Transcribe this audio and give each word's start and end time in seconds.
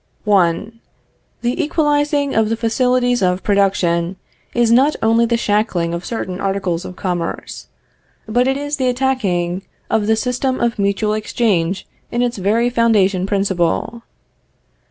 I. 0.27 0.71
The 1.43 1.61
equalizing 1.63 2.33
of 2.33 2.49
the 2.49 2.57
facilities 2.57 3.21
of 3.21 3.43
production, 3.43 4.15
is 4.55 4.71
not 4.71 4.95
only 5.03 5.27
the 5.27 5.37
shackling 5.37 5.93
of 5.93 6.05
certain 6.05 6.41
articles 6.41 6.85
of 6.85 6.95
commerce, 6.95 7.67
but 8.27 8.47
it 8.47 8.57
is 8.57 8.77
the 8.77 8.89
attacking 8.89 9.61
of 9.91 10.07
the 10.07 10.15
system 10.15 10.59
of 10.59 10.79
mutual 10.79 11.13
exchange 11.13 11.85
in 12.11 12.23
its 12.23 12.39
very 12.39 12.67
foundation 12.71 13.27
principle. 13.27 14.01